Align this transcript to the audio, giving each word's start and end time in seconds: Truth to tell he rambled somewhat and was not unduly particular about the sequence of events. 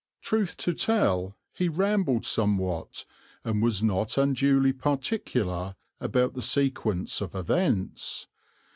Truth 0.19 0.57
to 0.57 0.73
tell 0.73 1.37
he 1.53 1.69
rambled 1.69 2.25
somewhat 2.25 3.05
and 3.43 3.61
was 3.61 3.83
not 3.83 4.17
unduly 4.17 4.73
particular 4.73 5.75
about 5.99 6.33
the 6.33 6.41
sequence 6.41 7.21
of 7.21 7.35
events. 7.35 8.25